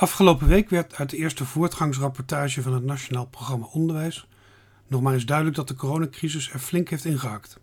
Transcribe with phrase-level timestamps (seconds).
[0.00, 4.26] Afgelopen week werd uit de eerste voortgangsrapportage van het Nationaal Programma Onderwijs
[4.86, 7.58] nog maar eens duidelijk dat de coronacrisis er flink heeft ingehakt.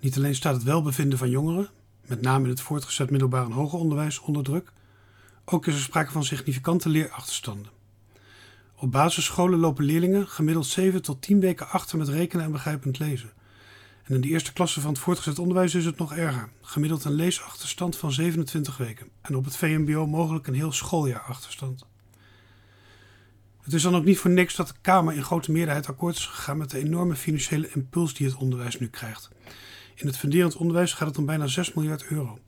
[0.00, 1.68] Niet alleen staat het welbevinden van jongeren,
[2.06, 4.72] met name in het voortgezet middelbaar en hoger onderwijs, onder druk,
[5.44, 7.72] ook is er sprake van significante leerachterstanden.
[8.76, 13.32] Op basisscholen lopen leerlingen gemiddeld 7 tot 10 weken achter met rekenen en begrijpend lezen.
[14.08, 16.48] En in de eerste klasse van het voortgezet onderwijs is het nog erger.
[16.62, 19.08] Gemiddeld een leesachterstand van 27 weken.
[19.20, 21.86] En op het VMBO mogelijk een heel schooljaar achterstand.
[23.60, 26.26] Het is dan ook niet voor niks dat de Kamer in grote meerderheid akkoord is
[26.26, 29.30] gegaan met de enorme financiële impuls die het onderwijs nu krijgt.
[29.94, 32.38] In het funderend onderwijs gaat het om bijna 6 miljard euro.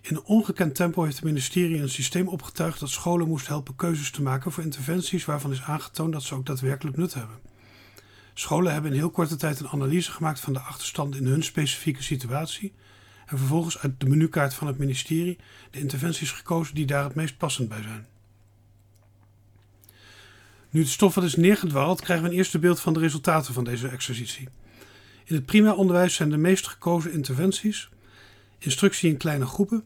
[0.00, 4.10] In een ongekend tempo heeft het ministerie een systeem opgetuigd dat scholen moest helpen keuzes
[4.10, 7.52] te maken voor interventies waarvan is aangetoond dat ze ook daadwerkelijk nut hebben.
[8.34, 12.02] Scholen hebben in heel korte tijd een analyse gemaakt van de achterstand in hun specifieke
[12.02, 12.72] situatie
[13.26, 15.38] en vervolgens uit de menukaart van het ministerie
[15.70, 18.06] de interventies gekozen die daar het meest passend bij zijn.
[20.70, 23.64] Nu het stof wat is neergedwaald, krijgen we een eerste beeld van de resultaten van
[23.64, 24.48] deze exercitie.
[25.24, 27.88] In het primair onderwijs zijn de meest gekozen interventies
[28.58, 29.84] instructie in kleine groepen,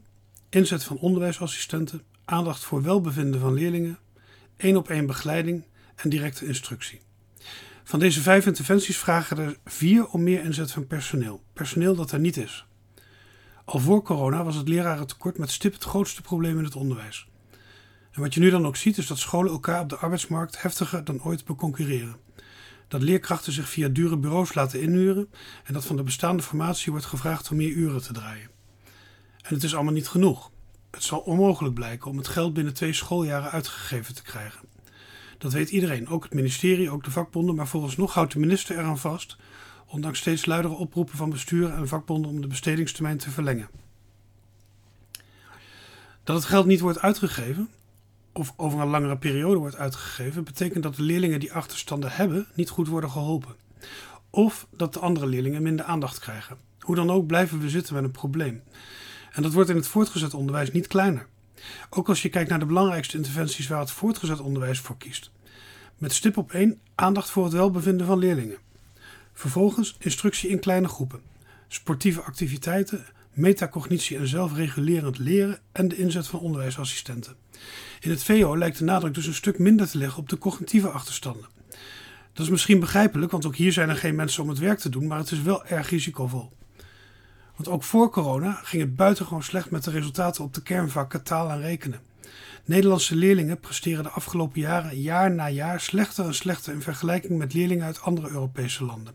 [0.49, 3.99] inzet van onderwijsassistenten, aandacht voor welbevinden van leerlingen,
[4.57, 5.63] één op één begeleiding
[5.95, 7.01] en directe instructie.
[7.89, 11.43] Van deze vijf interventies vragen er vier om meer inzet van personeel.
[11.53, 12.65] Personeel dat er niet is.
[13.65, 17.27] Al voor corona was het lerarentekort met stip het grootste probleem in het onderwijs.
[18.11, 21.03] En wat je nu dan ook ziet is dat scholen elkaar op de arbeidsmarkt heftiger
[21.03, 22.17] dan ooit beconcurreren.
[22.87, 25.29] Dat leerkrachten zich via dure bureaus laten inhuren
[25.63, 28.49] en dat van de bestaande formatie wordt gevraagd om meer uren te draaien.
[29.41, 30.51] En het is allemaal niet genoeg.
[30.91, 34.68] Het zal onmogelijk blijken om het geld binnen twee schooljaren uitgegeven te krijgen.
[35.39, 38.97] Dat weet iedereen, ook het ministerie, ook de vakbonden, maar nog houdt de minister eraan
[38.97, 39.37] vast,
[39.85, 43.69] ondanks steeds luidere oproepen van bestuur en vakbonden om de bestedingstermijn te verlengen.
[46.23, 47.69] Dat het geld niet wordt uitgegeven,
[48.33, 52.69] of over een langere periode wordt uitgegeven, betekent dat de leerlingen die achterstanden hebben niet
[52.69, 53.55] goed worden geholpen.
[54.29, 56.57] Of dat de andere leerlingen minder aandacht krijgen.
[56.79, 58.63] Hoe dan ook blijven we zitten met een probleem.
[59.31, 61.27] En dat wordt in het voortgezet onderwijs niet kleiner.
[61.89, 65.31] Ook als je kijkt naar de belangrijkste interventies waar het voortgezet onderwijs voor kiest.
[65.97, 68.57] Met stip op één aandacht voor het welbevinden van leerlingen.
[69.33, 71.21] Vervolgens instructie in kleine groepen,
[71.67, 77.35] sportieve activiteiten, metacognitie en zelfregulerend leren en de inzet van onderwijsassistenten.
[77.99, 80.89] In het VO lijkt de nadruk dus een stuk minder te leggen op de cognitieve
[80.89, 81.47] achterstanden.
[82.33, 84.89] Dat is misschien begrijpelijk, want ook hier zijn er geen mensen om het werk te
[84.89, 86.51] doen, maar het is wel erg risicovol.
[87.59, 91.49] Want ook voor corona ging het buitengewoon slecht met de resultaten op de kernvakken taal
[91.49, 91.99] en rekenen.
[92.65, 97.53] Nederlandse leerlingen presteren de afgelopen jaren jaar na jaar slechter en slechter in vergelijking met
[97.53, 99.13] leerlingen uit andere Europese landen.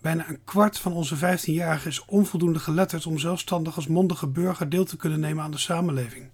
[0.00, 4.84] Bijna een kwart van onze 15-jarigen is onvoldoende geletterd om zelfstandig als mondige burger deel
[4.84, 6.28] te kunnen nemen aan de samenleving.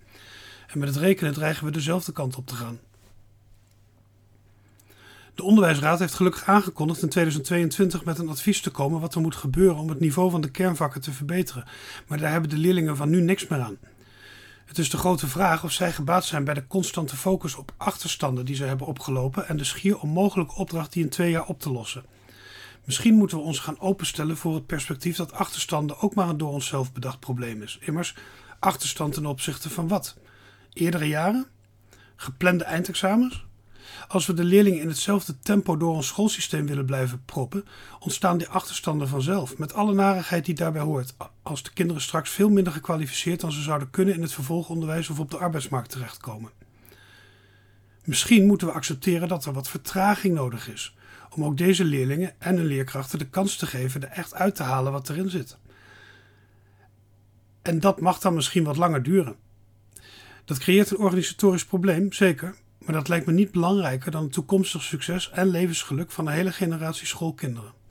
[0.66, 2.78] En met het rekenen dreigen we dezelfde kant op te gaan.
[5.34, 9.36] De Onderwijsraad heeft gelukkig aangekondigd in 2022 met een advies te komen wat er moet
[9.36, 11.64] gebeuren om het niveau van de kernvakken te verbeteren.
[12.06, 13.76] Maar daar hebben de leerlingen van nu niks meer aan.
[14.64, 18.44] Het is de grote vraag of zij gebaat zijn bij de constante focus op achterstanden
[18.44, 21.70] die ze hebben opgelopen en de schier onmogelijke opdracht die in twee jaar op te
[21.70, 22.04] lossen.
[22.84, 26.52] Misschien moeten we ons gaan openstellen voor het perspectief dat achterstanden ook maar een door
[26.52, 27.78] onszelf bedacht probleem is.
[27.80, 28.14] Immers,
[28.58, 30.16] achterstand ten opzichte van wat?
[30.72, 31.46] Eerdere jaren?
[32.16, 33.44] Geplande eindexamens?
[34.08, 37.64] Als we de leerlingen in hetzelfde tempo door ons schoolsysteem willen blijven proppen,
[38.00, 42.48] ontstaan die achterstanden vanzelf, met alle narigheid die daarbij hoort, als de kinderen straks veel
[42.48, 46.50] minder gekwalificeerd dan ze zouden kunnen in het vervolgonderwijs of op de arbeidsmarkt terechtkomen.
[48.04, 50.96] Misschien moeten we accepteren dat er wat vertraging nodig is,
[51.30, 54.62] om ook deze leerlingen en hun leerkrachten de kans te geven er echt uit te
[54.62, 55.58] halen wat erin zit.
[57.62, 59.36] En dat mag dan misschien wat langer duren.
[60.44, 64.82] Dat creëert een organisatorisch probleem, zeker, maar dat lijkt me niet belangrijker dan het toekomstig
[64.82, 67.83] succes en levensgeluk van een hele generatie schoolkinderen.